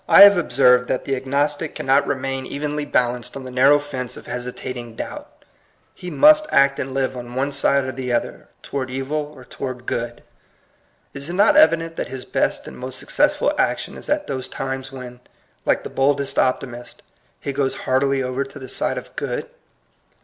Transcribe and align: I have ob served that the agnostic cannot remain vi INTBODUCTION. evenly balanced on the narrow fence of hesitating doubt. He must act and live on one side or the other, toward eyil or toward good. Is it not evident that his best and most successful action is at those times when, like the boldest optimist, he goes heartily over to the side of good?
I 0.09 0.21
have 0.23 0.35
ob 0.35 0.51
served 0.51 0.87
that 0.87 1.05
the 1.05 1.15
agnostic 1.15 1.75
cannot 1.75 2.07
remain 2.07 2.41
vi 2.41 2.55
INTBODUCTION. 2.55 2.55
evenly 2.55 2.85
balanced 2.85 3.35
on 3.37 3.43
the 3.43 3.51
narrow 3.51 3.77
fence 3.77 4.17
of 4.17 4.25
hesitating 4.25 4.95
doubt. 4.95 5.45
He 5.93 6.09
must 6.09 6.47
act 6.51 6.79
and 6.79 6.95
live 6.95 7.15
on 7.15 7.35
one 7.35 7.51
side 7.51 7.83
or 7.83 7.91
the 7.91 8.11
other, 8.11 8.49
toward 8.63 8.89
eyil 8.89 9.11
or 9.11 9.45
toward 9.45 9.85
good. 9.85 10.23
Is 11.13 11.29
it 11.29 11.33
not 11.33 11.55
evident 11.55 11.97
that 11.97 12.07
his 12.07 12.25
best 12.25 12.67
and 12.67 12.79
most 12.79 12.97
successful 12.97 13.53
action 13.59 13.95
is 13.95 14.09
at 14.09 14.25
those 14.25 14.47
times 14.49 14.91
when, 14.91 15.19
like 15.67 15.83
the 15.83 15.87
boldest 15.91 16.39
optimist, 16.39 17.03
he 17.39 17.53
goes 17.53 17.75
heartily 17.85 18.23
over 18.23 18.43
to 18.43 18.57
the 18.57 18.69
side 18.69 18.97
of 18.97 19.15
good? 19.15 19.45